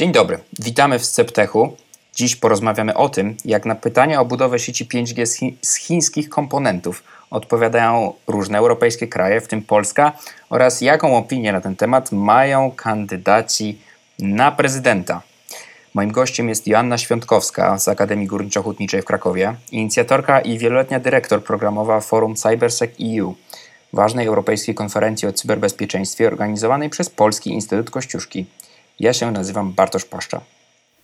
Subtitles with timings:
[0.00, 1.76] Dzień dobry, witamy w Sceptechu.
[2.14, 6.28] Dziś porozmawiamy o tym, jak na pytania o budowę sieci 5G z, chi z chińskich
[6.28, 10.12] komponentów odpowiadają różne europejskie kraje, w tym Polska,
[10.50, 13.78] oraz jaką opinię na ten temat mają kandydaci
[14.18, 15.22] na prezydenta.
[15.94, 22.00] Moim gościem jest Joanna Świątkowska z Akademii Górniczo-Hutniczej w Krakowie, inicjatorka i wieloletnia dyrektor programowa
[22.00, 23.34] Forum CyberSec EU,
[23.92, 28.46] ważnej europejskiej konferencji o cyberbezpieczeństwie organizowanej przez Polski Instytut Kościuszki.
[29.00, 30.40] Ja się nazywam Bartosz Paszcza.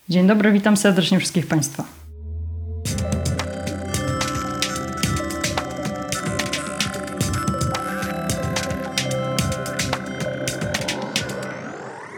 [0.08, 1.84] Dzień dobry, witam serdecznie wszystkich Państwa.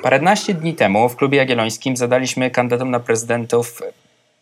[0.02, 3.83] Paręnaście dni temu w klubie jagiellońskim zadaliśmy kandydatom na prezydentów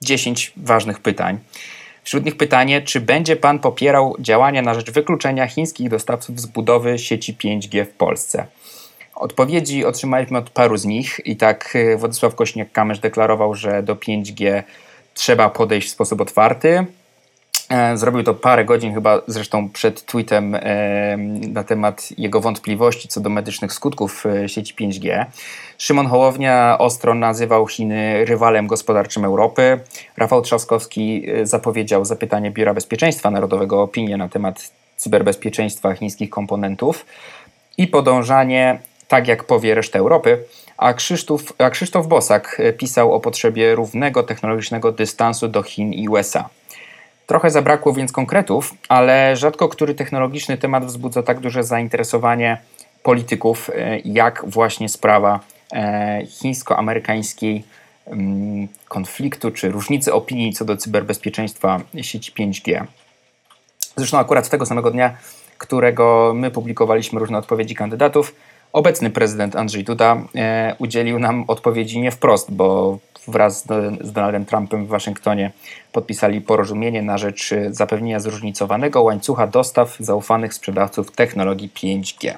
[0.02, 1.38] 10 ważnych pytań.
[2.02, 6.98] Wśród nich pytanie, czy będzie pan popierał działania na rzecz wykluczenia chińskich dostawców z budowy
[6.98, 8.46] sieci 5G w Polsce?
[9.16, 14.62] Odpowiedzi otrzymaliśmy od paru z nich i tak y, Władysław Kośniak-Kamysz deklarował, że do 5G
[15.14, 16.86] trzeba podejść w sposób otwarty.
[17.68, 21.16] E, zrobił to parę godzin, chyba zresztą przed tweetem e,
[21.48, 25.24] na temat jego wątpliwości co do medycznych skutków e, sieci 5G.
[25.78, 29.80] Szymon Hołownia ostro nazywał Chiny rywalem gospodarczym Europy.
[30.16, 37.06] Rafał Trzaskowski zapowiedział zapytanie Biura Bezpieczeństwa Narodowego o opinię na temat cyberbezpieczeństwa chińskich komponentów
[37.78, 40.44] i podążanie tak jak powie reszta Europy,
[40.76, 46.48] a Krzysztof, a Krzysztof Bosak pisał o potrzebie równego technologicznego dystansu do Chin i USA.
[47.26, 52.58] Trochę zabrakło więc konkretów, ale rzadko który technologiczny temat wzbudza tak duże zainteresowanie
[53.02, 55.40] polityków, e, jak właśnie sprawa
[55.72, 57.64] e, chińsko-amerykańskiej
[58.06, 62.84] mm, konfliktu czy różnicy opinii co do cyberbezpieczeństwa sieci 5G.
[63.96, 65.16] Zresztą akurat tego samego dnia,
[65.58, 68.34] którego my publikowaliśmy różne odpowiedzi kandydatów,
[68.76, 73.64] Obecny prezydent Andrzej Duda e, udzielił nam odpowiedzi nie wprost, bo wraz
[74.00, 75.52] z Donaldem Trumpem w Waszyngtonie
[75.92, 82.34] podpisali porozumienie na rzecz zapewnienia zróżnicowanego łańcucha dostaw zaufanych sprzedawców technologii 5G.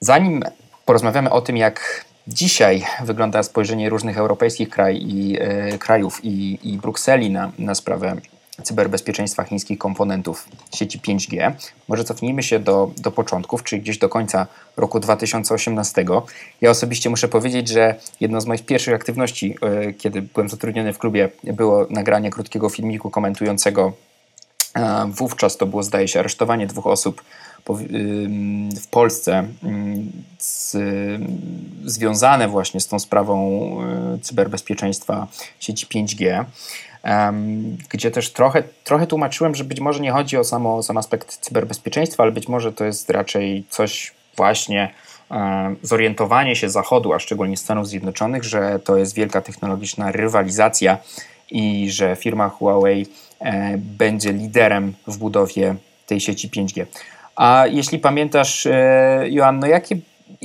[0.00, 0.42] Zanim
[0.84, 6.78] porozmawiamy o tym, jak dzisiaj wygląda spojrzenie różnych europejskich kraj i, e, krajów i, i
[6.78, 8.16] Brukseli na, na sprawę
[8.62, 11.52] cyberbezpieczeństwa chińskich komponentów sieci 5G.
[11.88, 14.46] Może cofnijmy się do, do początków, czyli gdzieś do końca
[14.76, 16.04] roku 2018.
[16.60, 20.98] Ja osobiście muszę powiedzieć, że jedną z moich pierwszych aktywności, yy, kiedy byłem zatrudniony w
[20.98, 23.92] klubie, było nagranie krótkiego filmiku komentującego.
[24.76, 27.22] Yy, wówczas to było, zdaje się, aresztowanie dwóch osób
[28.80, 29.48] w Polsce
[30.38, 30.76] z,
[31.84, 33.68] związane właśnie z tą sprawą
[34.14, 35.26] y, cyberbezpieczeństwa
[35.60, 36.44] sieci 5G
[37.88, 42.22] gdzie też trochę, trochę tłumaczyłem, że być może nie chodzi o samo, sam aspekt cyberbezpieczeństwa,
[42.22, 44.94] ale być może to jest raczej coś właśnie
[45.82, 50.98] zorientowanie się Zachodu, a szczególnie Stanów Zjednoczonych, że to jest wielka technologiczna rywalizacja
[51.50, 53.06] i że firma Huawei
[53.40, 55.74] e, będzie liderem w budowie
[56.06, 56.86] tej sieci 5G.
[57.36, 59.96] A jeśli pamiętasz, e, Joanno, jakie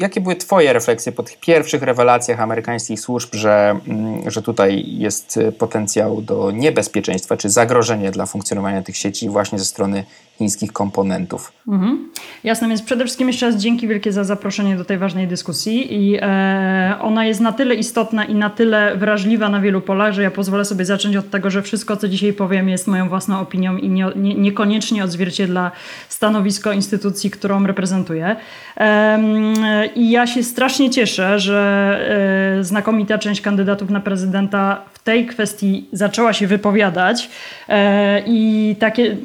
[0.02, 5.40] jakie były Twoje refleksje po tych pierwszych rewelacjach amerykańskich służb, że, mm, że tutaj jest
[5.58, 10.04] potencjał do niebezpieczeństwa czy zagrożenie dla funkcjonowania tych sieci właśnie ze strony
[10.42, 11.52] chińskich komponentów?
[11.68, 12.10] Mhm.
[12.44, 16.18] Jasne, więc przede wszystkim jeszcze raz dzięki wielkie za zaproszenie do tej ważnej dyskusji i
[16.22, 20.32] e, ona jest na tyle istotna i na tyle wrażliwa na wielu polach, że ja
[20.32, 23.90] pozwolę sobie zacząć od tego, że wszystko, co dzisiaj powiem jest moją własną opinią i
[23.90, 25.72] nie, nie, niekoniecznie odzwierciedla
[26.10, 28.36] stanowisko instytucji, którą reprezentuję.
[28.78, 35.90] E, I ja się strasznie cieszę, że e, znakomita część kandydatów na prezydenta tej kwestii
[35.94, 37.30] zaczęła się wypowiadać
[37.70, 39.18] e, i takie,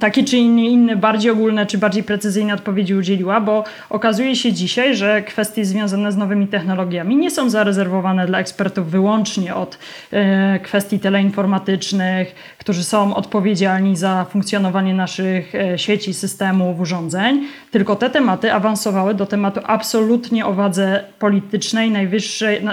[0.00, 4.96] takie czy inne, inne bardziej ogólne czy bardziej precyzyjne odpowiedzi udzieliła, bo okazuje się dzisiaj,
[4.96, 9.78] że kwestie związane z nowymi technologiami nie są zarezerwowane dla ekspertów wyłącznie od
[10.12, 18.10] e, kwestii teleinformatycznych, którzy są odpowiedzialni za funkcjonowanie naszych e, sieci, systemów, urządzeń, tylko te
[18.10, 21.90] tematy awansowały do tematu absolutnie o wadze politycznej,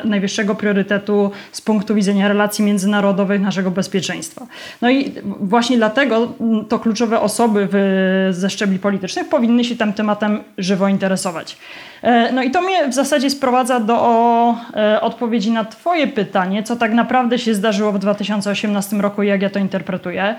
[0.03, 4.47] najwyższego priorytetu z punktu widzenia relacji międzynarodowych, naszego bezpieczeństwa.
[4.82, 6.28] No i właśnie dlatego
[6.70, 11.58] to kluczowe osoby w, ze szczebli politycznych powinny się tym tematem żywo interesować.
[12.02, 16.76] E, no i to mnie w zasadzie sprowadza do e, odpowiedzi na Twoje pytanie, co
[16.76, 20.35] tak naprawdę się zdarzyło w 2018 roku i jak ja to interpretuję.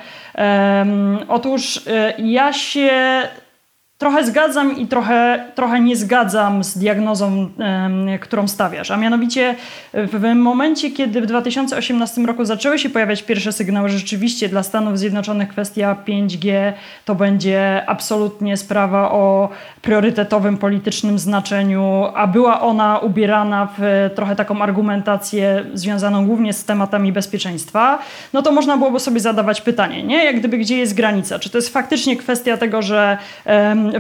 [1.28, 2.90] Otóż e, ja się
[3.98, 7.48] trochę zgadzam i trochę, trochę nie zgadzam z diagnozą,
[8.20, 8.90] którą stawiasz.
[8.90, 9.54] A mianowicie
[9.94, 14.98] w momencie, kiedy w 2018 roku zaczęły się pojawiać pierwsze sygnały, że rzeczywiście dla Stanów
[14.98, 16.72] Zjednoczonych kwestia 5G
[17.04, 19.48] to będzie absolutnie sprawa o
[19.82, 27.12] priorytetowym politycznym znaczeniu, a była ona ubierana w trochę taką argumentację związaną głównie z tematami
[27.12, 27.98] bezpieczeństwa,
[28.32, 30.24] no to można byłoby sobie zadawać pytanie, nie?
[30.24, 31.38] Jak gdyby gdzie jest granica?
[31.38, 33.18] Czy to jest faktycznie kwestia tego, że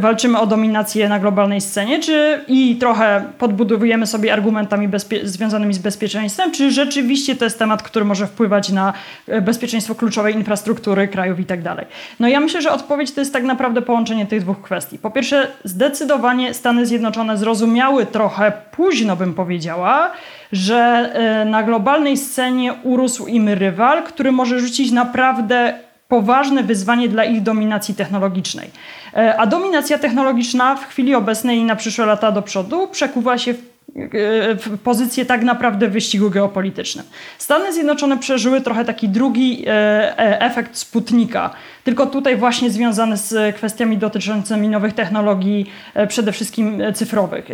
[0.00, 4.88] walczymy o dominację na globalnej scenie, czy i trochę podbudowujemy sobie argumentami
[5.22, 8.92] związanymi z bezpieczeństwem, czy rzeczywiście to jest temat, który może wpływać na
[9.28, 11.86] e, bezpieczeństwo kluczowej infrastruktury krajów i tak dalej.
[12.20, 14.98] No ja myślę, że odpowiedź to jest tak naprawdę połączenie tych dwóch kwestii.
[14.98, 20.10] Po pierwsze, zdecydowanie Stany Zjednoczone zrozumiały trochę późno, bym powiedziała,
[20.52, 27.24] że e, na globalnej scenie urósł im rywal, który może rzucić naprawdę poważne wyzwanie dla
[27.24, 28.70] ich dominacji technologicznej.
[29.16, 33.54] E, a dominacja technologiczna w chwili obecnej i na przyszłe lata do przodu przekuwa się
[33.54, 37.04] w e, pozycję tak naprawdę wyścigu geopolitycznym.
[37.38, 41.50] Stany Zjednoczone przeżyły trochę taki drugi e, efekt Sputnika,
[41.84, 45.70] tylko tutaj właśnie związany z kwestiami dotyczącymi nowych technologii,
[46.08, 47.48] przede wszystkim cyfrowych.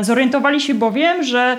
[0.00, 1.56] Zorientowali się bowiem, że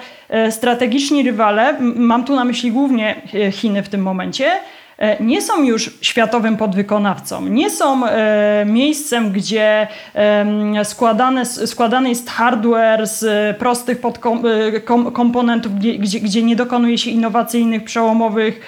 [0.49, 3.21] strategiczni rywale, mam tu na myśli głównie
[3.51, 4.51] Chiny w tym momencie,
[5.19, 9.87] nie są już światowym podwykonawcą, nie są e, miejscem, gdzie
[10.83, 13.97] składane, składany jest hardware z prostych
[14.75, 14.79] e,
[15.11, 18.59] komponentów, gdzie, gdzie nie dokonuje się innowacyjnych, przełomowych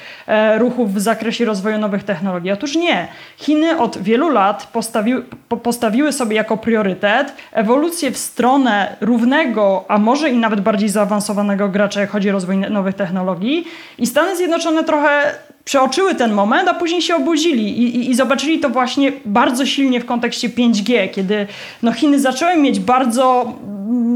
[0.58, 2.52] ruchów w zakresie rozwoju nowych technologii.
[2.52, 3.08] Otóż nie.
[3.38, 5.24] Chiny od wielu lat postawiły,
[5.64, 12.02] postawiły sobie jako priorytet ewolucję w stronę równego, a może i nawet bardziej zaawansowanego gracza,
[12.02, 13.66] jak chodzi o rozwój nowych technologii.
[13.98, 15.34] I Stany Zjednoczone trochę
[15.66, 20.00] przeoczyły ten moment, a później się obudzili i, i, i, zobaczyli to właśnie bardzo silnie
[20.00, 21.48] w kontekście 5G, kiedy
[21.84, 23.54] no, Chiny zaczęły mieć bardzo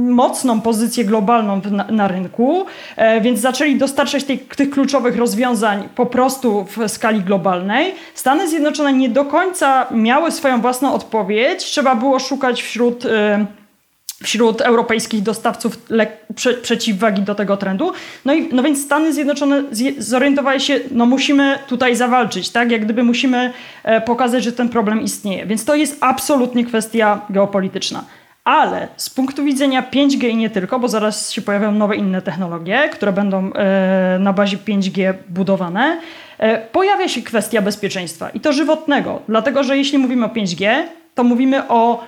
[0.08, 2.66] mocną pozycję globalną na, na rynku,
[2.96, 7.96] e, więc zaczęli dostarczać tej, tych kluczowych rozwiązań po prostu w skali globalnej.
[8.14, 13.06] Stany Zjednoczone nie do końca miały swoją własną odpowiedź, trzeba było szukać wśród.
[13.06, 13.46] E,
[14.24, 15.78] wśród europejskich dostawców
[16.36, 17.92] prze przeciwwagi do tego trendu.
[18.26, 19.64] No, i, no więc Stany Zjednoczone
[19.98, 22.72] zorientowały się, no musimy tutaj zawalczyć, tak?
[22.72, 23.54] Jak gdyby musimy
[23.84, 25.46] e, pokazać, że ten problem istnieje.
[25.46, 28.04] Więc to jest absolutnie kwestia geopolityczna.
[28.44, 32.90] Ale z punktu widzenia 5G i nie tylko, bo zaraz się pojawią nowe inne technologie,
[32.90, 36.00] które będą e, na bazie 5G budowane,
[36.38, 39.22] e, pojawia się kwestia bezpieczeństwa i to żywotnego.
[39.28, 40.84] Dlatego, że jeśli mówimy o 5G,
[41.16, 42.04] to mówimy o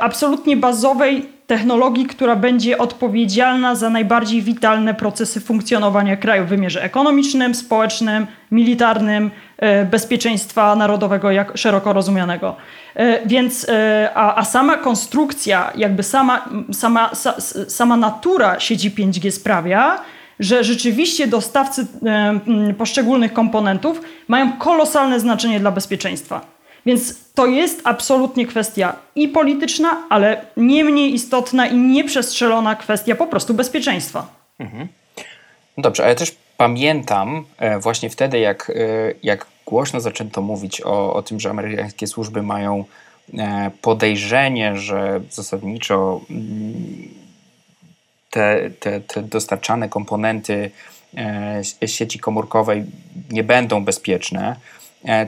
[0.00, 7.54] absolutnie bazowej technologii, która będzie odpowiedzialna za najbardziej witalne procesy funkcjonowania kraju w wymiarze ekonomicznym,
[7.54, 12.56] społecznym, militarnym, e, bezpieczeństwa narodowego, jak szeroko rozumianego.
[12.94, 13.66] E, więc,
[14.14, 17.10] a, a sama konstrukcja, jakby sama, sama,
[17.68, 19.98] sama natura sieci 5G sprawia,
[20.40, 21.86] że rzeczywiście dostawcy
[22.78, 26.53] poszczególnych komponentów mają kolosalne znaczenie dla bezpieczeństwa.
[26.86, 33.26] Więc to jest absolutnie kwestia i polityczna, ale nie mniej istotna i nieprzestrzelona kwestia po
[33.26, 34.26] prostu bezpieczeństwa.
[34.58, 34.88] Mhm.
[35.76, 38.74] No dobrze, ale też pamiętam e, właśnie wtedy, jak, e,
[39.22, 42.84] jak głośno zaczęto mówić o, o tym, że amerykańskie służby mają
[43.38, 47.08] e, podejrzenie, że zasadniczo mm,
[48.30, 50.70] te, te, te dostarczane komponenty
[51.86, 52.84] sieci komórkowej
[53.30, 54.56] nie będą bezpieczne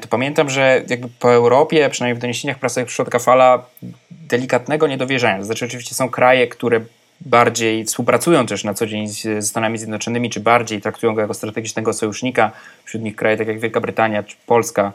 [0.00, 3.67] to pamiętam, że jakby po Europie, przynajmniej w doniesieniach prasowych przyszła taka fala
[4.11, 5.38] delikatnego niedowierzania.
[5.38, 6.81] To znaczy oczywiście są kraje, które
[7.20, 11.92] bardziej współpracują też na co dzień z Stanami Zjednoczonymi, czy bardziej traktują go jako strategicznego
[11.92, 12.50] sojusznika,
[12.85, 14.92] wśród nich kraje tak jak Wielka Brytania czy Polska,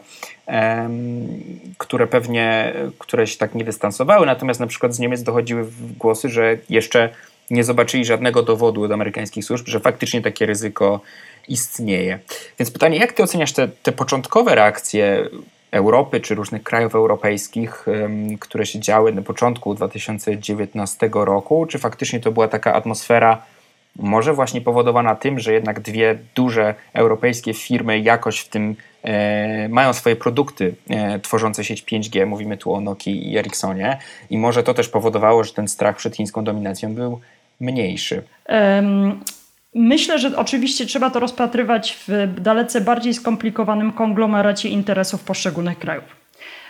[1.78, 5.66] które pewnie, które się tak nie dystansowały, natomiast na przykład z Niemiec dochodziły
[5.98, 7.08] głosy, że jeszcze
[7.50, 11.00] nie zobaczyli żadnego dowodu od amerykańskich służb, że faktycznie takie ryzyko
[11.48, 12.18] istnieje.
[12.58, 15.28] Więc pytanie, jak ty oceniasz te, te początkowe reakcje
[15.70, 17.86] Europy czy różnych krajów europejskich,
[18.40, 21.66] które się działy na początku 2019 roku?
[21.66, 23.42] Czy faktycznie to była taka atmosfera,
[23.96, 29.92] może właśnie powodowana tym, że jednak dwie duże europejskie firmy jakoś w tym e, mają
[29.92, 33.98] swoje produkty e, tworzące sieć 5G, mówimy tu o Nokii i Ericssonie,
[34.30, 37.20] i może to też powodowało, że ten strach przed chińską dominacją był
[37.60, 38.22] mniejszy.
[38.48, 39.20] Um
[39.74, 46.04] Myślę, że oczywiście trzeba to rozpatrywać w dalece bardziej skomplikowanym konglomeracie interesów poszczególnych krajów.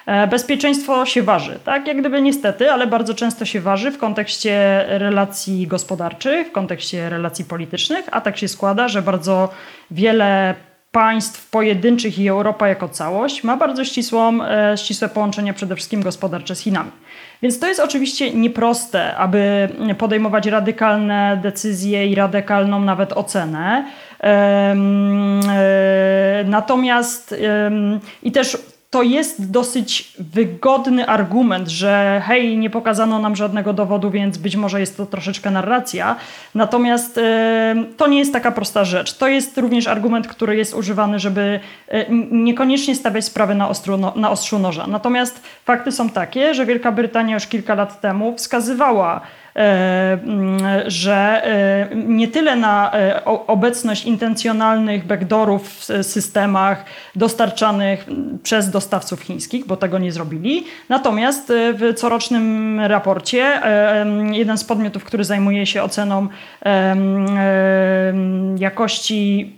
[0.07, 1.87] E, bezpieczeństwo się waży, tak?
[1.87, 7.45] Jak gdyby niestety, ale bardzo często się waży w kontekście relacji gospodarczych, w kontekście relacji
[7.45, 9.49] politycznych, a tak się składa, że bardzo
[9.91, 10.55] wiele
[10.93, 14.39] państw pojedynczych i Europa jako całość ma bardzo ścisłą,
[14.77, 16.91] ścisłe połączenia przede wszystkim gospodarcze z Chinami.
[17.43, 19.69] Więc to jest oczywiście nieproste, aby
[19.99, 23.85] podejmować radykalne decyzje i radykalną nawet ocenę.
[26.45, 27.35] Natomiast
[28.23, 34.39] i też to jest dosyć wygodny argument, że hej, nie pokazano nam żadnego dowodu, więc
[34.39, 36.17] być może jest to troszeczkę narracja.
[36.55, 39.13] Natomiast e, to nie jest taka prosta rzecz.
[39.15, 44.13] To jest również argument, który jest używany, żeby e, niekoniecznie stawiać sprawy na, ostru, no,
[44.17, 44.87] na ostrzu noża.
[44.87, 49.21] Natomiast fakty są takie, że Wielka Brytania już kilka lat temu wskazywała,
[50.87, 56.85] że e, nie tyle na e, obecność intencjonalnych backdoorów w systemach
[57.17, 58.07] dostarczanych
[58.43, 60.65] przez dostawców chińskich, bo tego nie zrobili.
[60.89, 63.61] Natomiast w corocznym raporcie
[64.33, 66.29] jeden z podmiotów, który zajmuje się oceną
[68.59, 69.53] jakości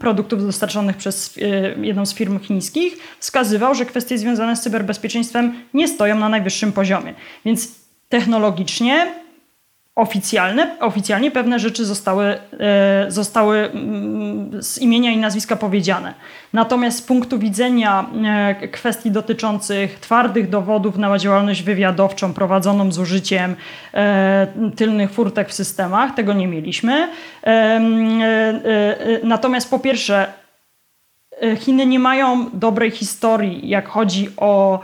[0.00, 1.38] produktów dostarczonych przez
[1.82, 7.14] jedną z firm chińskich, wskazywał, że kwestie związane z cyberbezpieczeństwem nie stoją na najwyższym poziomie.
[7.44, 7.68] Więc
[8.08, 9.21] technologicznie
[9.94, 16.14] oficjalne, oficjalnie pewne rzeczy zostały, e, zostały mm, z imienia i nazwiska powiedziane.
[16.52, 23.56] Natomiast z punktu widzenia e, kwestii dotyczących twardych dowodów na działalność wywiadowczą prowadzoną z użyciem
[23.94, 24.46] e,
[24.76, 27.08] tylnych furtek w systemach, tego nie mieliśmy.
[29.22, 30.32] Natomiast po pierwsze,
[31.56, 34.80] Chiny nie mają dobrej historii, jak chodzi o,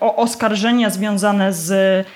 [0.00, 2.06] o oskarżenia związane z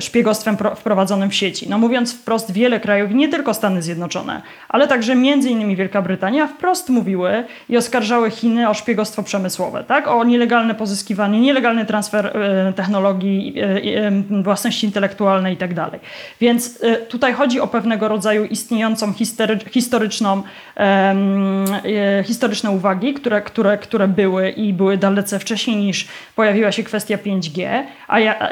[0.00, 1.68] szpiegostwem wprowadzonym w sieci.
[1.68, 6.46] No mówiąc wprost, wiele krajów, nie tylko Stany Zjednoczone, ale także między innymi Wielka Brytania,
[6.46, 10.08] wprost mówiły i oskarżały Chiny o szpiegostwo przemysłowe, tak?
[10.08, 15.74] o nielegalne pozyskiwanie, nielegalny transfer e, technologii, e, własności intelektualnej itd.
[15.74, 16.00] Tak
[16.40, 19.12] Więc tutaj chodzi o pewnego rodzaju istniejącą
[19.70, 20.42] historyczną,
[22.24, 27.82] historyczne uwagi, które, które, które były i były dalece wcześniej niż pojawiła się kwestia 5G,
[28.08, 28.48] a, ja,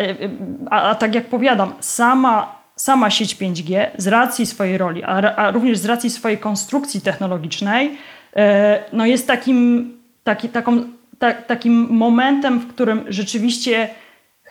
[0.71, 5.50] a, a tak jak powiadam, sama, sama sieć 5G z racji swojej roli, a, a
[5.50, 7.99] również z racji swojej konstrukcji technologicznej,
[8.37, 9.92] e, no jest takim,
[10.25, 10.82] taki, taką,
[11.18, 13.88] ta, takim momentem, w którym rzeczywiście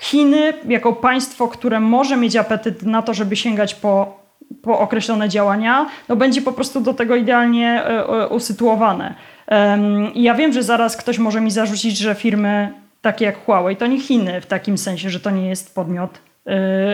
[0.01, 4.19] Chiny, jako państwo, które może mieć apetyt na to, żeby sięgać po,
[4.61, 9.15] po określone działania, no będzie po prostu do tego idealnie e, e, usytuowane.
[10.13, 13.87] I ja wiem, że zaraz ktoś może mi zarzucić, że firmy takie jak Huawei to
[13.87, 16.30] nie Chiny w takim sensie, że to nie jest podmiot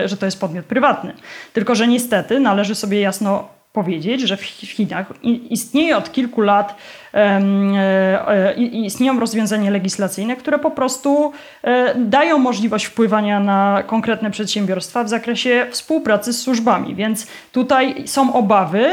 [0.04, 1.12] że to jest podmiot prywatny.
[1.52, 5.12] Tylko, że niestety należy sobie jasno powiedzieć, że w Chinach
[5.50, 6.74] istnieje od kilku lat
[7.14, 15.08] e, istnieją rozwiązania legislacyjne, które po prostu e, dają możliwość wpływania na konkretne przedsiębiorstwa w
[15.08, 16.94] zakresie współpracy z służbami.
[16.94, 18.90] Więc tutaj są obawy,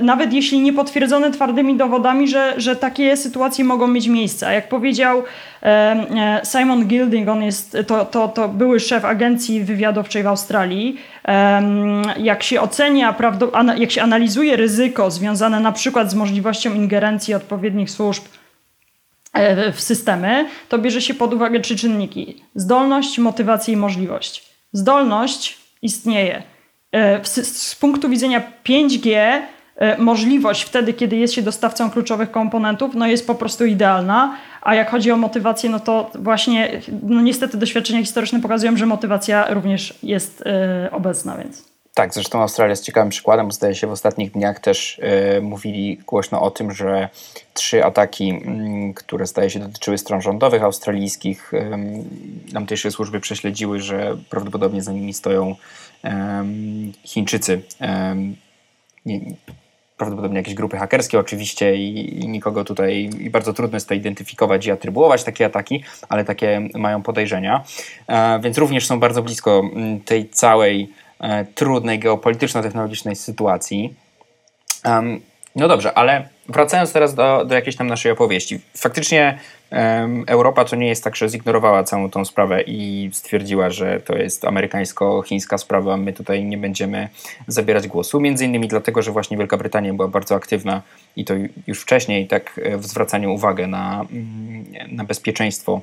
[0.00, 4.54] nawet jeśli nie potwierdzone twardymi dowodami, że, że takie sytuacje mogą mieć miejsce.
[4.54, 5.22] Jak powiedział
[5.62, 10.96] e, e, Simon Gilding, on jest, to, to, to były szef agencji wywiadowczej w Australii,
[12.18, 13.14] jak się ocenia,
[13.78, 18.24] jak się analizuje ryzyko związane na przykład z możliwością ingerencji odpowiednich służb
[19.72, 24.44] w systemy, to bierze się pod uwagę trzy czynniki: zdolność, motywację i możliwość.
[24.72, 26.57] Zdolność istnieje E,
[27.42, 29.16] z punktu widzenia 5G
[29.76, 34.74] e, możliwość wtedy, kiedy jest się dostawcą kluczowych komponentów, no jest po prostu idealna, a
[34.74, 39.98] jak chodzi o motywację, no to właśnie no niestety doświadczenia historyczne pokazują, że motywacja również
[40.02, 40.42] jest
[40.82, 41.68] yy, obecna, więc...
[41.94, 45.00] Tak, zresztą Australia jest ciekawym przykładem, zdaje się w ostatnich dniach też
[45.34, 47.08] yy, mówili głośno o tym, że
[47.54, 54.16] trzy ataki, yy, które zdaje się dotyczyły stron rządowych australijskich, yy, tamtejsze służby prześledziły, że
[54.30, 55.56] prawdopodobnie za nimi stoją
[57.04, 57.62] Chińczycy.
[59.06, 59.20] Nie,
[59.98, 64.66] prawdopodobnie jakieś grupy hakerskie oczywiście i, i, nikogo tutaj, i bardzo trudno jest to identyfikować
[64.66, 67.64] i atrybuować takie ataki, ale takie mają podejrzenia.
[68.06, 69.62] E, więc również są bardzo blisko
[70.04, 73.94] tej całej e, trudnej geopolityczno-technologicznej sytuacji.
[75.58, 78.60] No dobrze, ale wracając teraz do, do jakiejś tam naszej opowieści.
[78.76, 79.38] Faktycznie
[79.70, 84.16] um, Europa to nie jest tak, że zignorowała całą tą sprawę i stwierdziła, że to
[84.16, 87.08] jest amerykańsko-chińska sprawa, my tutaj nie będziemy
[87.46, 88.20] zabierać głosu.
[88.20, 90.82] Między innymi dlatego, że właśnie Wielka Brytania była bardzo aktywna
[91.16, 91.34] i to
[91.66, 95.80] już wcześniej tak e, w zwracaniu uwagi na, mm, na bezpieczeństwo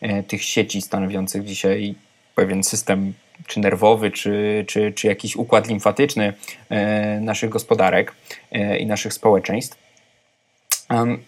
[0.00, 1.94] e, tych sieci stanowiących dzisiaj
[2.34, 3.12] pewien system
[3.46, 6.32] czy nerwowy, czy, czy, czy jakiś układ limfatyczny
[6.70, 8.12] e, naszych gospodarek
[8.52, 9.86] e, i naszych społeczeństw.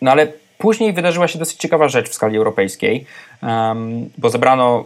[0.01, 3.07] No ale później wydarzyła się dosyć ciekawa rzecz w skali europejskiej,
[4.19, 4.85] bo zebrano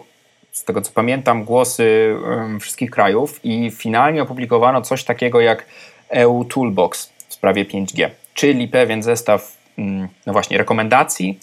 [0.52, 2.16] z tego co pamiętam, głosy
[2.60, 5.66] wszystkich krajów i finalnie opublikowano coś takiego jak
[6.10, 8.10] EU Toolbox w sprawie 5G.
[8.34, 11.40] czyli pewien zestaw, mm, no właśnie, rekomendacji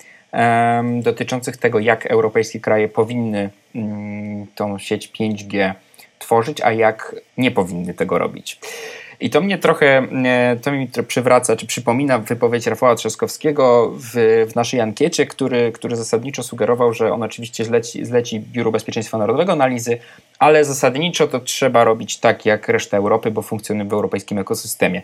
[1.01, 5.73] dotyczących tego, jak europejskie kraje powinny mm, tą sieć 5G
[6.19, 8.59] tworzyć, a jak nie powinny tego robić.
[9.21, 14.55] I to mnie trochę, e, to mi przywraca, czy przypomina wypowiedź Rafała Trzaskowskiego w, w
[14.55, 19.97] naszej ankiecie, który, który zasadniczo sugerował, że on oczywiście zleci, zleci Biuru Bezpieczeństwa Narodowego analizy,
[20.39, 25.01] ale zasadniczo to trzeba robić tak jak reszta Europy, bo funkcjonuje w europejskim ekosystemie.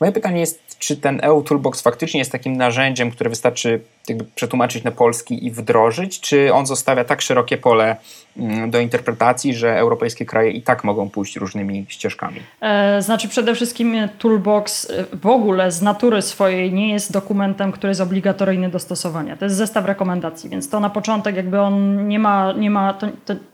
[0.00, 4.84] Moje pytanie jest, czy ten EU Toolbox faktycznie jest takim narzędziem, które wystarczy jakby przetłumaczyć
[4.84, 7.96] na polski i wdrożyć, czy on zostawia tak szerokie pole
[8.68, 12.40] do interpretacji, że europejskie kraje i tak mogą pójść różnymi ścieżkami?
[12.60, 17.90] E, znaczy przede wszystkim Toolbox e, w ogóle z natury swojej nie jest dokumentem, który
[17.90, 19.36] jest obligatoryjny do stosowania.
[19.36, 23.06] To jest zestaw rekomendacji, więc to na początek jakby on nie ma, nie ma to,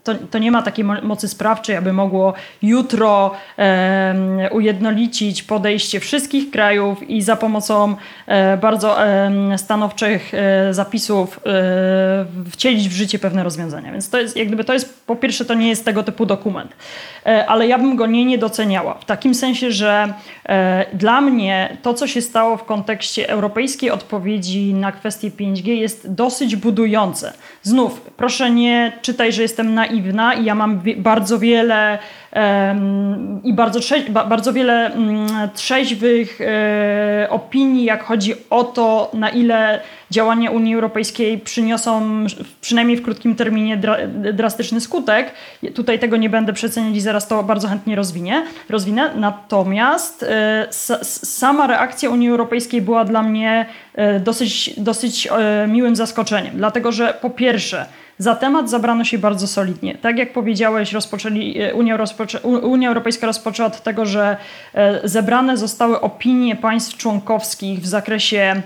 [0.03, 7.09] to, to, nie ma takiej mocy sprawczej, aby mogło jutro e, ujednolicić podejście wszystkich krajów
[7.09, 7.95] i za pomocą
[8.27, 10.31] e, bardzo e, stanowczych
[10.71, 13.91] zapisów e, wcielić w życie pewne rozwiązania.
[13.91, 16.75] Więc to jest, jak gdyby to jest, po pierwsze, to nie jest tego typu dokument,
[17.25, 18.93] e, ale ja bym go nie niedoceniała.
[18.93, 20.13] W takim sensie, że
[20.93, 26.55] dla mnie to, co się stało w kontekście europejskiej odpowiedzi na kwestię 5G jest dosyć
[26.55, 27.33] budujące.
[27.61, 31.99] Znów, proszę nie czytaj, że jestem naiwna i ja mam bardzo wiele
[33.43, 33.79] i bardzo,
[34.25, 36.39] bardzo wiele mm, trzeźwych
[37.29, 39.79] opinii, jak chodzi o to, na ile
[40.13, 42.25] działania Unii Europejskiej przyniosą
[42.61, 43.97] przynajmniej w krótkim terminie dra
[44.33, 45.31] drastyczny skutek.
[45.75, 49.11] Tutaj tego nie będę przeceniać i zaraz to bardzo chętnie rozwinie, rozwinę.
[49.15, 50.67] Natomiast e,
[51.01, 57.13] sama reakcja Unii Europejskiej była dla mnie e, dosyć, dosyć e, miłym zaskoczeniem, dlatego że
[57.21, 57.85] po pierwsze,
[58.23, 59.95] za temat zabrano się bardzo solidnie.
[59.95, 64.37] Tak jak powiedziałeś, rozpoczęli, Unia, rozpoczę, Unia Europejska rozpoczęła od tego, że
[65.03, 68.61] zebrane zostały opinie państw członkowskich w zakresie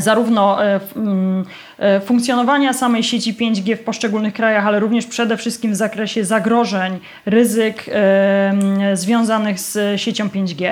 [0.00, 1.44] zarówno e, mm,
[1.78, 6.98] e, funkcjonowania samej sieci 5G w poszczególnych krajach, ale również przede wszystkim w zakresie zagrożeń,
[7.26, 8.52] ryzyk e,
[8.94, 10.70] związanych z siecią 5G.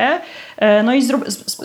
[0.85, 1.03] No i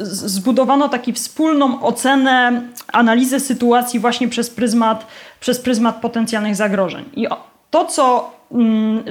[0.04, 2.62] zbudowano taką wspólną ocenę,
[2.94, 5.08] analizę sytuacji właśnie przez pryzmat,
[5.39, 7.06] przez pryzmat potencjalnych zagrożeń.
[7.15, 7.27] I
[7.72, 9.04] to, co mm,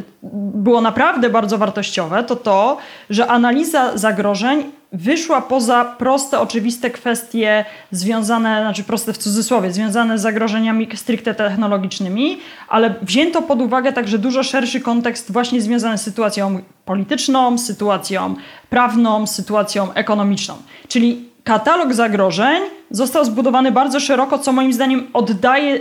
[0.55, 2.77] było naprawdę bardzo wartościowe, to to,
[3.11, 10.23] że analiza zagrożeń wyszła poza proste, oczywiste kwestie związane, znaczy proste w cudzysłowie, związane z
[10.23, 16.59] zagrożeniami stricte technologicznymi, ale wzięto pod uwagę także dużo szerszy kontekst właśnie związany z sytuacją
[16.85, 18.35] polityczną, sytuacją
[18.71, 20.55] prawną, sytuacją ekonomiczną.
[20.89, 22.63] Czyli katalog zagrożeń
[22.95, 25.81] został zbudowany bardzo szeroko, co moim zdaniem oddaje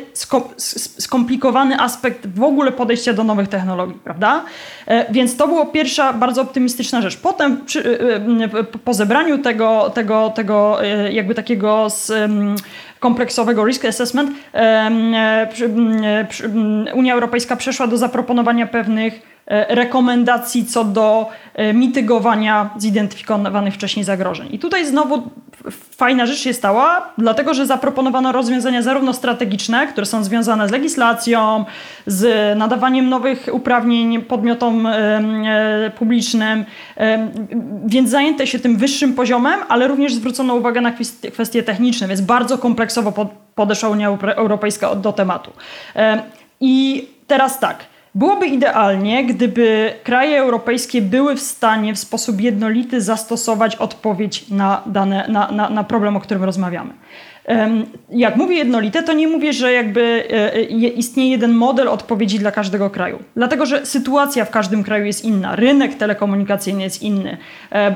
[1.00, 4.44] skomplikowany aspekt w ogóle podejścia do nowych technologii, prawda?
[4.88, 7.18] E, więc to była pierwsza bardzo optymistyczna rzecz.
[7.18, 10.78] Potem przy, e, e, po zebraniu tego, tego, tego
[11.12, 12.12] jakby takiego z,
[13.00, 14.32] kompleksowego risk assessment
[16.94, 24.48] Unia Europejska przeszła do zaproponowania pewnych rekomendacji co do e, mitygowania zidentyfikowanych wcześniej zagrożeń.
[24.52, 25.30] I tutaj znowu
[25.98, 31.66] fajna rzecz się stała, dlatego że zaproponowano rozwiązania zarówno strategiczne, które są związane z legislacją,
[32.08, 36.66] z nadawaniem nowych uprawnień podmiotom e, publicznym,
[37.86, 40.92] więc zajęte się tym wyższym poziomem, ale również zwrócono uwagę na
[41.34, 45.52] kwestie techniczne, więc bardzo kompleksowo podeszła Unia Europejska do tematu.
[46.62, 47.93] I teraz tak.
[48.16, 55.28] Byłoby idealnie, gdyby kraje europejskie były w stanie w sposób jednolity zastosować odpowiedź na, dane,
[55.28, 56.94] na, na, na problem, o którym rozmawiamy.
[58.10, 62.90] Jak mówię jednolite, to nie mówię, że jakby e, istnieje jeden model odpowiedzi dla każdego
[62.90, 63.20] kraju.
[63.36, 67.38] Dlatego, że sytuacja w każdym kraju jest inna, rynek telekomunikacyjny jest inny,
[67.72, 67.96] e,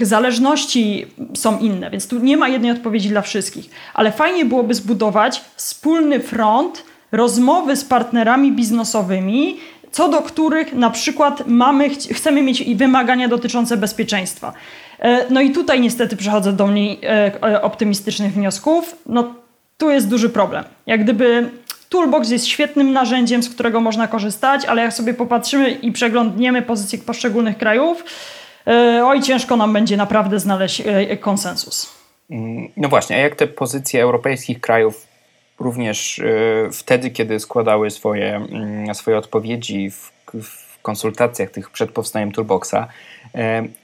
[0.00, 3.70] e, zależności są inne, więc tu nie ma jednej odpowiedzi dla wszystkich.
[3.94, 9.56] Ale fajnie byłoby zbudować wspólny front, rozmowy z partnerami biznesowymi,
[9.92, 14.52] co do których na przykład mamy, chcemy mieć wymagania dotyczące bezpieczeństwa.
[14.98, 18.96] E, no i tutaj niestety przechodzę do mniej e, e, optymistycznych wniosków.
[19.06, 19.34] No
[19.78, 20.64] tu jest duży problem.
[20.86, 21.50] Jak gdyby
[21.88, 26.98] Toolbox jest świetnym narzędziem, z którego można korzystać, ale jak sobie popatrzymy i przeglądniemy pozycje
[26.98, 28.04] poszczególnych krajów,
[29.04, 30.82] oj ciężko nam będzie naprawdę znaleźć
[31.20, 31.90] konsensus.
[32.30, 35.06] Mm, no właśnie, a jak te pozycje europejskich krajów
[35.62, 36.24] również e,
[36.72, 42.88] wtedy, kiedy składały swoje, mm, swoje odpowiedzi w, w konsultacjach tych przed powstaniem Toolboxa, e,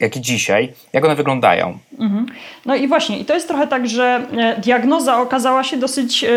[0.01, 1.79] jak i dzisiaj, jak one wyglądają.
[1.99, 2.27] Mhm.
[2.67, 6.29] No i właśnie, i to jest trochę tak, że e, diagnoza okazała się dosyć e,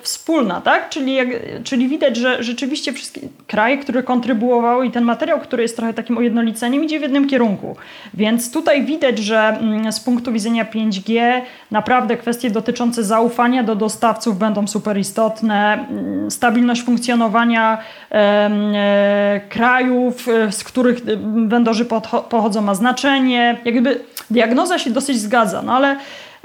[0.00, 0.88] wspólna, tak?
[0.88, 1.28] Czyli, jak,
[1.64, 6.16] czyli widać, że rzeczywiście wszystkie kraje, które kontrybuowały i ten materiał, który jest trochę takim
[6.16, 7.76] ujednoliceniem, idzie w jednym kierunku.
[8.14, 14.38] Więc tutaj widać, że mm, z punktu widzenia 5G naprawdę kwestie dotyczące zaufania do dostawców
[14.38, 15.86] będą super istotne.
[15.90, 17.78] Mm, stabilność funkcjonowania
[18.12, 21.04] e, krajów, e, z których
[21.46, 21.84] vendorzy
[22.30, 23.58] pochodzą ma znaczenie.
[23.64, 25.96] Jakby diagnoza się dosyć zgadza, no ale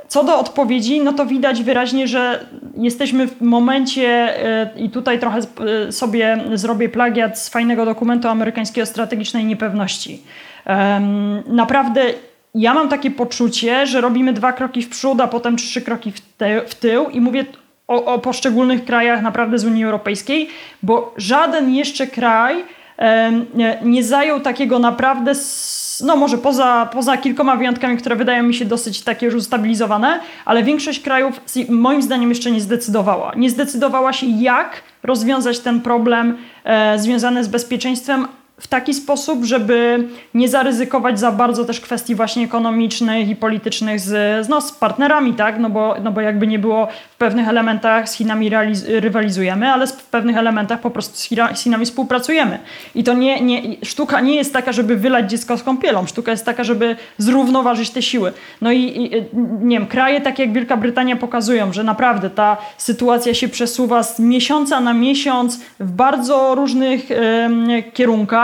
[0.08, 2.46] co do odpowiedzi, no to widać wyraźnie, że
[2.78, 4.10] jesteśmy w momencie
[4.46, 10.24] e, i tutaj trochę e, sobie zrobię plagiat z fajnego dokumentu amerykańskiego strategicznej niepewności.
[11.48, 12.02] Naprawdę
[12.56, 16.22] ja mam takie poczucie, że robimy dwa kroki w przód, a potem trzy kroki w,
[16.22, 17.46] te, w tył i mówię
[17.88, 20.50] o, o poszczególnych krajach naprawdę z Unii Europejskiej,
[20.84, 22.64] bo żaden jeszcze kraj
[23.82, 25.36] nie zajął takiego naprawdę
[26.04, 30.64] no może poza, poza kilkoma wyjątkami, które wydają mi się dosyć takie już ustabilizowane, ale
[30.64, 33.32] większość krajów moim zdaniem jeszcze nie zdecydowała.
[33.36, 38.28] Nie zdecydowała się, jak rozwiązać ten problem e, związany z bezpieczeństwem,
[38.60, 44.50] w taki sposób, żeby nie zaryzykować za bardzo też kwestii właśnie ekonomicznych i politycznych z,
[44.50, 45.60] no, z partnerami, tak?
[45.60, 48.52] No bo, no bo jakby nie było w pewnych elementach z Chinami
[48.88, 52.60] rywalizujemy, ale w pewnych elementach po prostu z, China, z Chinami współpracujemy.
[52.96, 56.06] I to nie, nie, sztuka nie jest taka, żeby wylać dziecko z kąpielą.
[56.06, 58.34] Sztuka jest taka, żeby zrównoważyć te siły.
[58.62, 59.12] No i, i
[59.62, 64.20] nie wiem, kraje takie jak Wielka Brytania pokazują, że naprawdę ta sytuacja się przesuwa z
[64.20, 67.16] miesiąca na miesiąc w bardzo różnych y,
[67.94, 68.43] kierunkach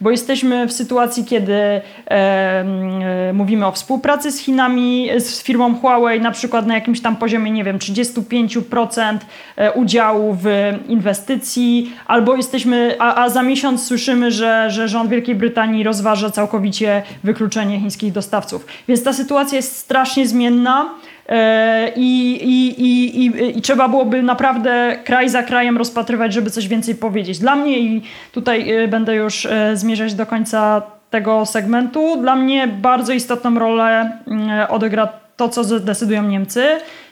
[0.00, 1.80] bo jesteśmy w sytuacji, kiedy e,
[2.10, 7.50] e, mówimy o współpracy z Chinami, z firmą Huawei, na przykład na jakimś tam poziomie,
[7.50, 9.18] nie wiem, 35%
[9.56, 10.46] e, udziału w
[10.88, 17.02] inwestycji, albo jesteśmy, a, a za miesiąc słyszymy, że, że rząd Wielkiej Brytanii rozważa całkowicie
[17.24, 18.66] wykluczenie chińskich dostawców.
[18.88, 20.90] Więc ta sytuacja jest strasznie zmienna.
[21.28, 26.94] E, I, i, i, i, trzeba byłoby naprawdę kraj za krajem rozpatrywać, żeby coś więcej
[26.94, 27.38] powiedzieć.
[27.38, 32.68] Dla mnie, i tutaj e, będę już e, zmierzać do końca tego segmentu, dla mnie
[32.68, 36.64] bardzo istotną rolę mm, odegra to, co zdecydują Niemcy.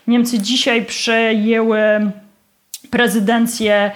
[0.06, 1.78] Niemcy dzisiaj przejęły
[2.90, 3.90] prezydencję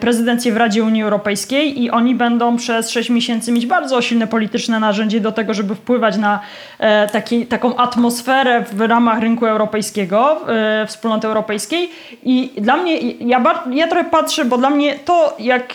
[0.00, 4.80] prezydencję w Radzie Unii Europejskiej i oni będą przez 6 miesięcy mieć bardzo silne polityczne
[4.80, 6.40] narzędzie do tego, żeby wpływać na
[6.78, 11.90] e, taki, taką atmosferę w ramach rynku europejskiego, e, wspólnoty europejskiej.
[12.22, 15.74] I dla mnie, ja, ja trochę patrzę, bo dla mnie to, jak,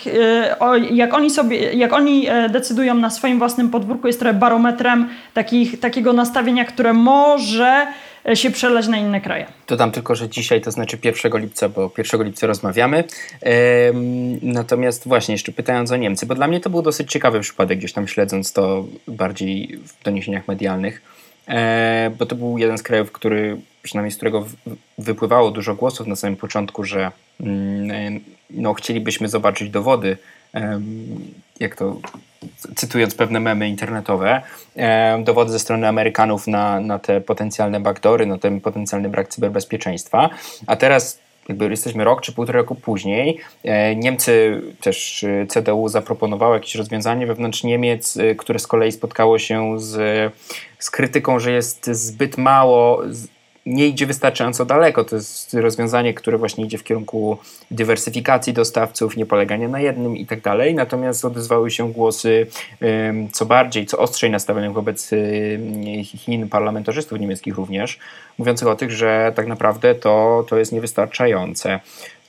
[0.90, 6.12] jak oni sobie, jak oni decydują na swoim własnym podwórku, jest trochę barometrem takich, takiego
[6.12, 9.46] nastawienia, które może E, się przelać na inne kraje.
[9.68, 13.04] Dodam tylko, że dzisiaj to znaczy 1 lipca, bo 1 lipca rozmawiamy.
[14.42, 17.92] natomiast właśnie jeszcze pytając o Niemcy, bo dla mnie to był dosyć ciekawy przypadek, gdzieś
[17.92, 21.02] tam śledząc to bardziej w doniesieniach medialnych,
[21.48, 24.46] e, bo to był jeden z krajów, który, przynajmniej z którego
[24.98, 30.16] wypływało dużo głosów na samym początku, że mm, e, no, chcielibyśmy zobaczyć dowody,
[31.60, 32.00] jak to
[32.76, 34.42] cytując pewne memy internetowe,
[34.76, 40.30] e, dowody ze strony Amerykanów na, na te potencjalne backdory, na ten potencjalny brak cyberbezpieczeństwa.
[40.66, 41.18] A teraz
[41.48, 43.38] jakby jesteśmy rok czy półtora roku później.
[43.64, 49.80] E, Niemcy, też e, CDU zaproponowało jakieś rozwiązanie wewnątrz Niemiec, które z kolei spotkało się
[49.80, 50.32] z,
[50.78, 53.02] z krytyką, że jest zbyt mało
[53.68, 55.04] nie idzie wystarczająco daleko.
[55.04, 57.38] To jest rozwiązanie, które właśnie idzie w kierunku
[57.70, 60.74] dywersyfikacji dostawców, nie polegania na jednym i tak dalej.
[60.74, 62.46] Natomiast odezwały się głosy
[63.32, 65.10] co bardziej, co ostrzej nastawionych wobec
[66.04, 67.98] Chin, parlamentarzystów niemieckich również,
[68.38, 71.80] mówiących o tych, że tak naprawdę to, to jest niewystarczające.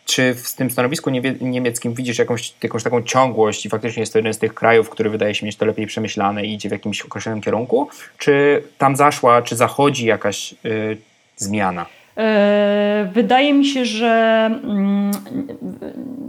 [0.06, 1.10] Czy w tym stanowisku
[1.42, 5.10] niemieckim widzisz jakąś, jakąś taką ciągłość i faktycznie jest to jeden z tych krajów, który
[5.10, 7.90] wydaje się mieć to lepiej przemyślane i idzie w jakimś określonym kierunku?
[8.18, 10.98] Czy tam zaszła, czy zachodzi jakaś y,
[11.40, 11.86] zmiana?
[12.18, 15.12] E, wydaje mi się, że mm,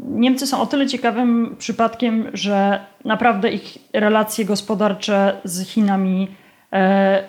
[0.08, 6.28] Niemcy są o tyle ciekawym przypadkiem, że naprawdę ich relacje gospodarcze z Chinami
[6.72, 7.22] e,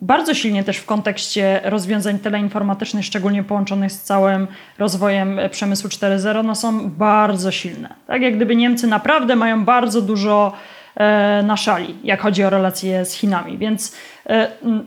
[0.00, 4.46] bardzo silnie też w kontekście rozwiązań teleinformatycznych, szczególnie połączonych z całym
[4.78, 7.94] rozwojem przemysłu 4.0, no są bardzo silne.
[8.06, 10.79] Tak jak gdyby Niemcy naprawdę mają bardzo dużo e,
[11.42, 13.58] na szali, jak chodzi o relacje z Chinami.
[13.58, 13.96] Więc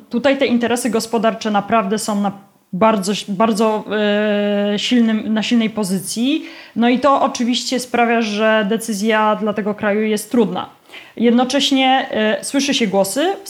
[0.10, 2.32] tutaj te interesy gospodarcze naprawdę są na
[2.74, 6.46] bardzo, bardzo e, silnym, na silnej pozycji.
[6.76, 10.70] No i to oczywiście sprawia, że decyzja dla tego kraju jest trudna.
[11.18, 13.50] Jednocześnie e, słyszy się głosy w,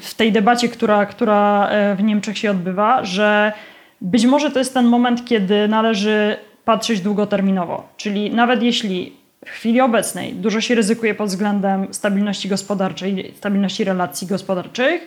[0.00, 3.52] w tej debacie, która, która e, w Niemczech się odbywa, że
[4.00, 7.88] być może to jest ten moment, kiedy należy patrzeć długoterminowo.
[7.96, 14.26] Czyli nawet jeśli w chwili obecnej dużo się ryzykuje pod względem stabilności gospodarczej, stabilności relacji
[14.26, 15.06] gospodarczych,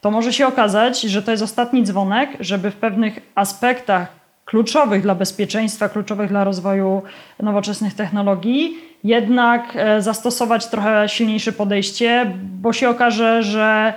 [0.00, 4.08] to może się okazać, że to jest ostatni dzwonek, żeby w pewnych aspektach
[4.44, 7.02] kluczowych dla bezpieczeństwa, kluczowych dla rozwoju
[7.42, 13.94] nowoczesnych technologii, jednak e, zastosować trochę silniejsze podejście, bo się okaże, że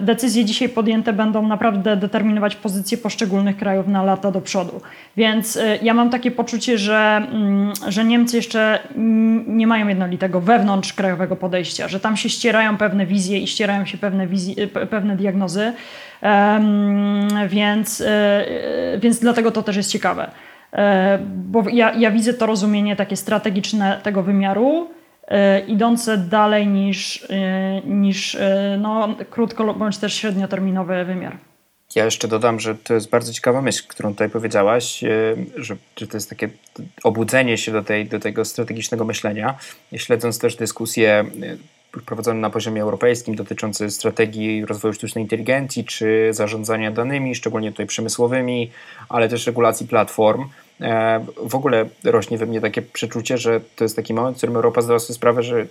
[0.00, 4.80] decyzje dzisiaj podjęte będą naprawdę determinować pozycję poszczególnych krajów na lata do przodu.
[5.16, 8.78] Więc e, ja mam takie poczucie, że, mm, że Niemcy jeszcze
[9.46, 13.98] nie mają jednolitego wewnątrz krajowego podejścia, że tam się ścierają pewne wizje i ścierają się
[13.98, 15.72] pewne, wizje, pewne diagnozy.
[17.48, 20.30] Więc, e, więc dlatego to też jest ciekawe.
[21.26, 25.01] Bo ja, ja widzę to rozumienie takie strategiczne tego wymiaru E,
[25.66, 31.36] idące dalej niż, e, niż e, no, krótko bądź też średnioterminowy wymiar.
[31.94, 35.04] Ja jeszcze dodam, że to jest bardzo ciekawa myśl, którą tutaj powiedziałaś,
[35.56, 36.48] że, że to jest takie
[37.04, 39.58] obudzenie się do, tej, do tego strategicznego myślenia.
[39.96, 41.24] Śledząc też dyskusje
[42.06, 48.70] prowadzone na poziomie europejskim dotyczące strategii rozwoju sztucznej inteligencji czy zarządzania danymi, szczególnie tutaj przemysłowymi,
[49.08, 50.61] ale też regulacji platform, E,
[51.36, 54.82] w ogóle rośnie we mnie takie przeczucie, że to jest taki moment, w którym Europa
[54.82, 55.66] zdała sobie sprawę, że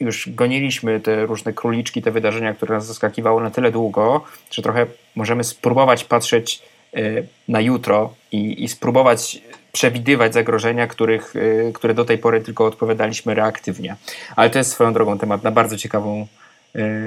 [0.00, 4.86] już goniliśmy te różne króliczki, te wydarzenia, które nas zaskakiwały na tyle długo, że trochę
[5.16, 6.62] możemy spróbować patrzeć
[6.94, 7.00] e,
[7.48, 13.34] na jutro i, i spróbować przewidywać zagrożenia, których, e, które do tej pory tylko odpowiadaliśmy
[13.34, 13.96] reaktywnie.
[14.36, 16.26] Ale to jest swoją drogą temat na bardzo ciekawą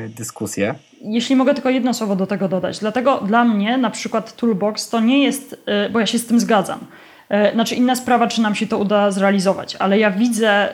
[0.08, 0.76] dyskusję.
[1.02, 2.80] Jeśli mogę tylko jedno słowo do tego dodać.
[2.80, 6.80] Dlatego dla mnie na przykład Toolbox to nie jest, bo ja się z tym zgadzam,
[6.80, 7.14] E,
[7.54, 10.69] znaczy inna sprawa, czy nam się to uda zrealizować, ale ja widzę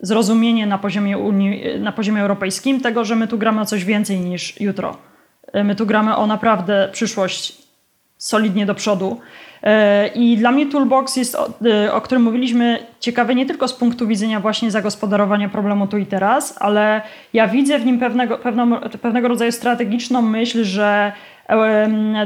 [0.00, 4.20] zrozumienie na poziomie, Unii, na poziomie europejskim tego, że my tu gramy o coś więcej
[4.20, 4.96] niż jutro.
[5.52, 7.64] E, my tu gramy o naprawdę przyszłość
[8.18, 9.20] solidnie do przodu.
[9.62, 11.36] E, I dla mnie Toolbox jest,
[11.92, 16.56] o, którym mówiliśmy, ciekawy nie tylko z punktu widzenia właśnie zagospodarowania problemu tu i teraz,
[16.60, 21.12] ale ja widzę w nim pewnego, pewną, pewnego rodzaju strategiczną myśl, że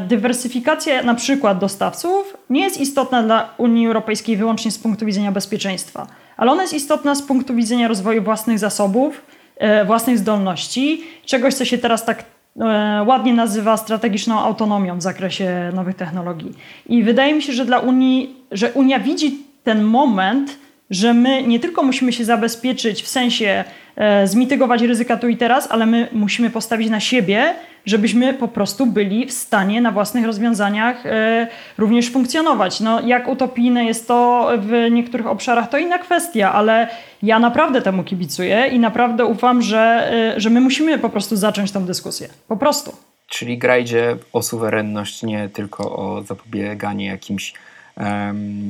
[0.00, 6.06] dywersyfikacja na przykład dostawców nie jest istotna dla Unii Europejskiej wyłącznie z punktu widzenia bezpieczeństwa,
[6.36, 9.22] ale ona jest istotna z punktu widzenia rozwoju własnych zasobów,
[9.56, 12.24] e, własnych zdolności, czegoś, co się teraz tak
[12.60, 16.52] e, ładnie nazywa strategiczną autonomią w zakresie nowych technologii.
[16.86, 20.58] I wydaje mi się, że dla Unii, że Unia widzi ten moment,
[20.90, 23.64] że my nie tylko musimy się zabezpieczyć w sensie
[23.96, 27.54] e, zmitygować ryzyka tu i teraz, ale my musimy postawić na siebie,
[27.86, 31.46] żebyśmy po prostu byli w stanie na własnych rozwiązaniach e,
[31.78, 32.80] również funkcjonować.
[32.80, 36.88] No, jak utopijne jest to w niektórych obszarach, to inna kwestia, ale
[37.22, 41.72] ja naprawdę temu kibicuję i naprawdę ufam, że, e, że my musimy po prostu zacząć
[41.72, 42.28] tę dyskusję.
[42.48, 42.96] Po prostu.
[43.26, 47.54] Czyli gra idzie o suwerenność, nie tylko o zapobieganie jakimś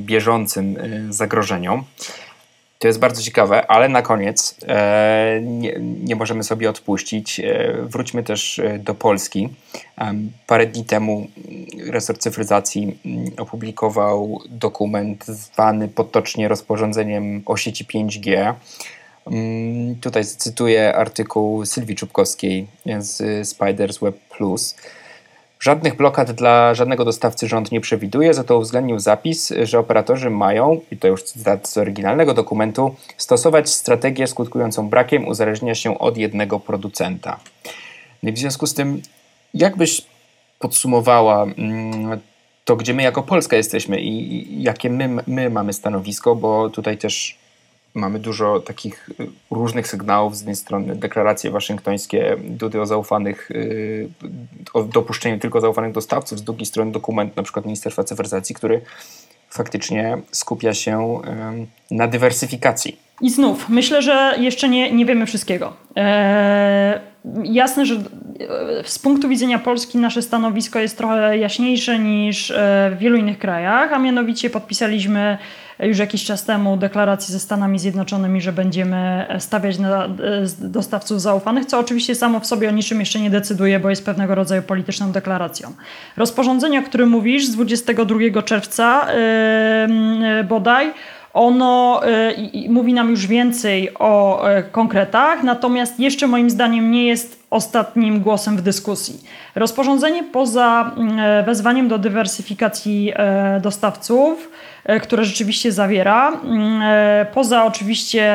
[0.05, 1.83] bieżącym e, zagrożeniom.
[2.79, 7.39] To jest bardzo ciekawe, ale na koniec e, nie, nie, możemy sobie odpuścić.
[7.39, 9.49] E, wróćmy też do Polski.
[10.47, 11.27] Parę dni temu
[11.89, 18.53] resort cyfryzacji mm, opublikował dokument zwany potocznie rozporządzeniem o sieci 5G.
[19.27, 22.67] Mm, tutaj cytuję artykuł Sylwii Czubkowskiej
[22.99, 24.75] z Spiders Web Plus.
[25.59, 30.81] Żadnych blokad dla żadnego dostawcy rząd nie przewiduje, za to uwzględnił zapis, że operatorzy mają,
[30.91, 36.59] i to już cytat z oryginalnego dokumentu, stosować strategię skutkującą brakiem uzależnienia się od jednego
[36.59, 37.39] producenta.
[38.23, 39.01] No w związku z tym,
[39.53, 40.01] jakbyś
[40.59, 42.19] podsumowała mm,
[42.65, 47.37] to, gdzie my jako Polska jesteśmy i jakie my, my mamy stanowisko, bo tutaj też
[47.93, 50.37] mamy dużo takich y, różnych sygnałów.
[50.37, 54.09] Z jednej strony deklaracje waszyngtońskie, dudy o zaufanych, y,
[54.73, 58.81] o dopuszczeniu tylko zaufanych dostawców, z drugiej strony dokument na przykład Ministerstwa Cyfryzacji, który
[59.49, 61.21] faktycznie skupia się
[61.91, 62.99] na dywersyfikacji.
[63.21, 65.73] I znów, myślę, że jeszcze nie, nie wiemy wszystkiego.
[65.95, 66.99] Eee,
[67.43, 67.99] jasne, że e,
[68.83, 73.93] z punktu widzenia Polski nasze stanowisko jest trochę jaśniejsze niż e, w wielu innych krajach,
[73.93, 75.37] a mianowicie podpisaliśmy
[75.87, 80.07] już jakiś czas temu deklarację ze Stanami Zjednoczonymi, że będziemy stawiać na
[80.59, 84.35] dostawców zaufanych, co oczywiście samo w sobie o niczym jeszcze nie decyduje, bo jest pewnego
[84.35, 85.73] rodzaju polityczną deklaracją.
[86.17, 89.07] Rozporządzenie, o którym mówisz, z 22 czerwca
[90.37, 90.93] yy, bodaj,
[91.33, 92.01] ono
[92.65, 98.19] y, mówi nam już więcej o y, konkretach, natomiast jeszcze moim zdaniem nie jest ostatnim
[98.19, 99.23] głosem w dyskusji.
[99.55, 103.13] Rozporządzenie poza mm, wezwaniem do dywersyfikacji
[103.61, 104.49] dostawców
[104.89, 106.31] E, które rzeczywiście zawiera.
[106.31, 108.33] Mm, e, poza oczywiście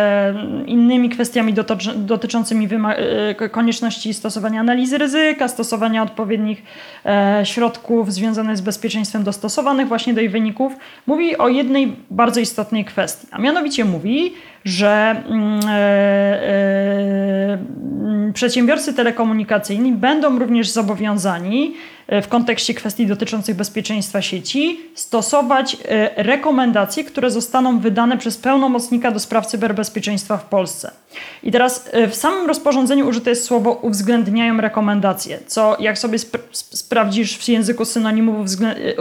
[0.67, 1.55] innymi kwestiami
[1.97, 2.69] dotyczącymi
[3.41, 6.63] e, konieczności stosowania analizy ryzyka, stosowania odpowiednich
[7.45, 10.73] środków związanych z bezpieczeństwem dostosowanych właśnie do jej wyników,
[11.07, 14.33] mówi o jednej bardzo istotnej kwestii, a mianowicie mówi,
[14.65, 15.61] że mm,
[18.05, 26.23] mm, przedsiębiorcy telekomunikacyjni będą również zobowiązani E, w kontekście kwestii dotyczących bezpieczeństwa sieci stosować e,
[26.23, 30.91] rekomendacje, które zostaną wydane przez pełnomocnika do spraw cyberbezpieczeństwa w Polsce.
[31.43, 36.35] I teraz e, w samym rozporządzeniu użyte jest słowo uwzględniają rekomendacje, co jak sobie sp
[36.53, 38.47] sprawdzisz w języku synonimów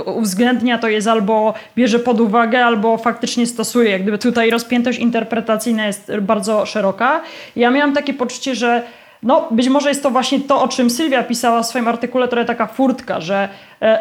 [0.06, 3.90] uwzględnia, to jest albo bierze pod uwagę, albo faktycznie stosuje.
[3.90, 7.22] Jak gdyby tutaj rozpiętość interpretacyjna jest bardzo szeroka.
[7.56, 8.84] Ja miałam takie poczucie, że
[9.24, 12.46] no, być może jest to właśnie to, o czym Sylwia pisała w swoim artykule, trochę
[12.46, 13.50] taka furtka, że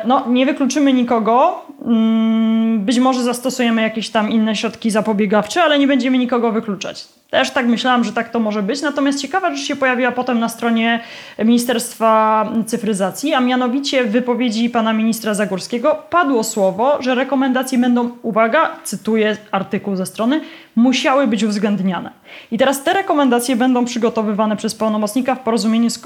[0.05, 5.87] no, nie wykluczymy nikogo, mm, być może zastosujemy jakieś tam inne środki zapobiegawcze, ale nie
[5.87, 7.09] będziemy nikogo wykluczać.
[7.33, 8.83] Też tak myślałam, że tak to może być.
[8.83, 11.01] Natomiast ciekawa rzecz się pojawiła potem na stronie
[11.39, 18.71] Ministerstwa Cyfryzacji, a mianowicie w wypowiedzi pana ministra Zagórskiego padło słowo, że rekomendacje będą, uwaga,
[18.85, 20.41] cytuję artykuł ze strony,
[20.77, 22.11] musiały być uwzględniane.
[22.51, 26.03] I teraz te rekomendacje będą przygotowywane przez pełnomocnika w porozumieniu z,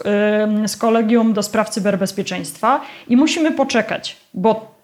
[0.60, 4.76] yy, z kolegium do spraw cyberbezpieczeństwa i musimy poczekać, bo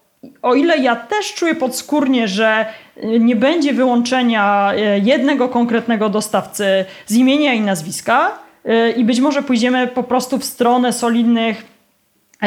[0.42, 2.66] o ile ja też czuję podskórnie, że
[2.96, 9.20] y, nie będzie wyłączenia y, jednego konkretnego dostawcy z imienia i nazwiska, y, i być
[9.20, 11.64] może pójdziemy po prostu w stronę solidnych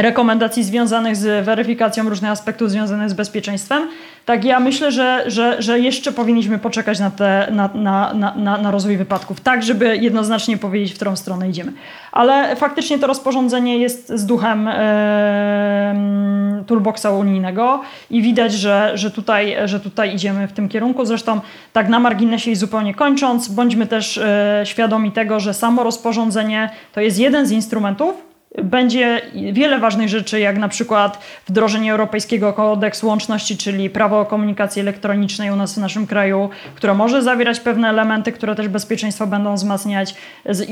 [0.02, 3.88] rekomendacji związanych z weryfikacją różnych aspektów związanych z bezpieczeństwem,
[4.26, 8.72] tak ja myślę, że, że, że jeszcze powinniśmy poczekać na, te, na, na, na, na
[8.72, 11.74] rozwój wypadków, tak żeby jednoznacznie powiedzieć, w którą stronę idziemy.
[12.12, 15.96] Ale faktycznie to rozporządzenie jest z duchem e,
[16.68, 21.06] toolboxa unijnego i widać, że, że, tutaj, że tutaj idziemy w tym kierunku.
[21.06, 21.42] Zresztą
[21.74, 27.02] tak na marginesie i zupełnie kończąc, bądźmy też e, świadomi tego, że samo rozporządzenie to
[27.02, 28.25] jest jeden z instrumentów,
[28.64, 29.22] będzie
[29.54, 35.52] wiele ważnych rzeczy, jak na przykład wdrożenie Europejskiego Kodeksu Łączności, czyli prawo o komunikacji elektronicznej
[35.52, 40.16] u nas w naszym kraju, które może zawierać pewne elementy, które też bezpieczeństwo będą wzmacniać.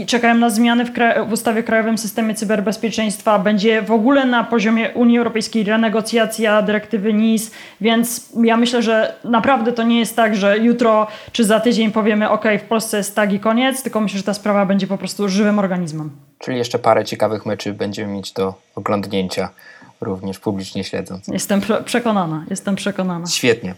[0.07, 0.91] Czekają na zmiany w,
[1.27, 3.39] w ustawie Krajowym Systemie Cyberbezpieczeństwa.
[3.39, 9.71] Będzie w ogóle na poziomie Unii Europejskiej renegocjacja dyrektywy NIS, więc ja myślę, że naprawdę
[9.71, 13.33] to nie jest tak, że jutro czy za tydzień powiemy, OK, w Polsce jest tak
[13.33, 16.32] i koniec, tylko myślę, że ta sprawa będzie po prostu żywym organizmem.
[16.43, 19.49] Czyli jeszcze parę ciekawych meczy będziemy mieć do oglądnięcia,
[20.01, 21.27] również publicznie śledząc.
[21.27, 23.27] Jestem przekonana, jestem przekonana.
[23.27, 23.75] Świetnie.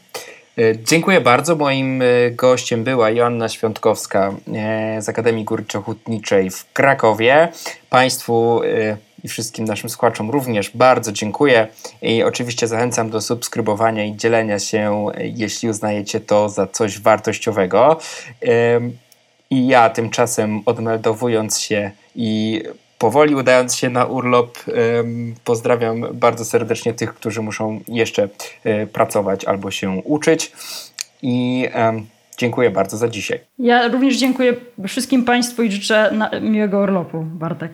[0.57, 1.55] E, dziękuję bardzo.
[1.55, 7.51] Moim e, gościem była Joanna Świątkowska e, z Akademii Górniczo-Hutniczej w Krakowie.
[7.89, 8.61] Państwu
[9.23, 11.67] i wszystkim naszym słuchaczom również bardzo dziękuję
[12.01, 17.99] i oczywiście zachęcam do subskrybowania i dzielenia się, jeśli uznajecie to za coś wartościowego.
[19.49, 22.61] I ja tymczasem odmeldowując się i
[22.97, 24.57] powoli udając się na urlop,
[25.43, 28.29] pozdrawiam bardzo serdecznie tych, którzy muszą jeszcze
[28.63, 30.51] e, pracować albo się uczyć.
[31.21, 31.67] I
[32.37, 33.39] dziękuję bardzo za dzisiaj.
[33.59, 34.53] Ja również dziękuję
[34.87, 37.71] wszystkim Państwu i życzę miłego urlopu, Bartek.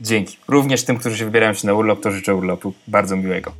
[0.00, 0.36] Dzięki.
[0.48, 3.52] Również tym, którzy się wybierają się na urlop, to życzę urlopu bardzo miłego.